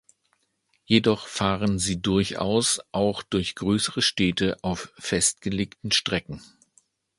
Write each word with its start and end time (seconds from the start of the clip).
Jedoch 0.83 1.27
fahren 1.27 1.77
sie 1.77 2.01
durchaus 2.01 2.81
auch 2.91 3.21
durch 3.21 3.53
größere 3.53 4.01
Städte 4.01 4.57
auf 4.63 4.91
festgelegten 4.97 5.91
Strecken. 5.91 6.41